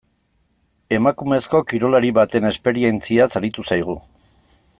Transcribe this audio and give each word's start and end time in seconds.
Emakumezko 0.97 1.61
kirolari 1.73 2.11
baten 2.19 2.51
esperientziaz 2.53 3.29
aritu 3.41 3.71
zaigu. 3.73 4.01